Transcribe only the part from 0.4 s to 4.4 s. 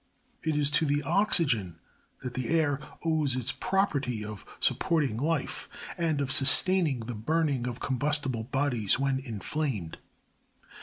It is to the oxygen that the air owes its property